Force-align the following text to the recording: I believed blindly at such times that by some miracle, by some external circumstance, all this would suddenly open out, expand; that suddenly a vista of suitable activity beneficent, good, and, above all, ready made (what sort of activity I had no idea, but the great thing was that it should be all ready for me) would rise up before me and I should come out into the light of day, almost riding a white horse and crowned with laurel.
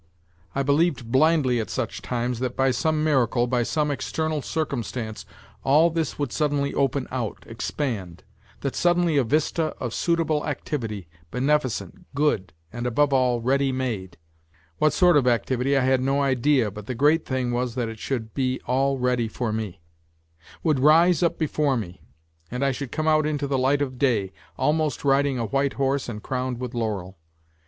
I 0.55 0.63
believed 0.63 1.11
blindly 1.11 1.59
at 1.59 1.69
such 1.69 2.01
times 2.01 2.39
that 2.39 2.55
by 2.55 2.71
some 2.71 3.03
miracle, 3.03 3.45
by 3.45 3.61
some 3.61 3.91
external 3.91 4.41
circumstance, 4.41 5.27
all 5.63 5.91
this 5.91 6.17
would 6.17 6.31
suddenly 6.31 6.73
open 6.73 7.07
out, 7.11 7.43
expand; 7.45 8.23
that 8.61 8.75
suddenly 8.75 9.17
a 9.17 9.23
vista 9.23 9.65
of 9.79 9.93
suitable 9.93 10.43
activity 10.47 11.07
beneficent, 11.29 12.07
good, 12.15 12.51
and, 12.73 12.87
above 12.87 13.13
all, 13.13 13.41
ready 13.41 13.71
made 13.71 14.17
(what 14.79 14.91
sort 14.91 15.15
of 15.17 15.27
activity 15.27 15.77
I 15.77 15.81
had 15.81 16.01
no 16.01 16.23
idea, 16.23 16.71
but 16.71 16.87
the 16.87 16.95
great 16.95 17.23
thing 17.23 17.51
was 17.51 17.75
that 17.75 17.87
it 17.87 17.99
should 17.99 18.33
be 18.33 18.59
all 18.65 18.97
ready 18.97 19.27
for 19.27 19.53
me) 19.53 19.83
would 20.63 20.79
rise 20.79 21.21
up 21.21 21.37
before 21.37 21.77
me 21.77 22.01
and 22.49 22.65
I 22.65 22.71
should 22.71 22.91
come 22.91 23.07
out 23.07 23.27
into 23.27 23.45
the 23.45 23.59
light 23.59 23.83
of 23.83 23.99
day, 23.99 24.33
almost 24.57 25.05
riding 25.05 25.37
a 25.37 25.45
white 25.45 25.73
horse 25.73 26.09
and 26.09 26.23
crowned 26.23 26.59
with 26.59 26.73
laurel. 26.73 27.19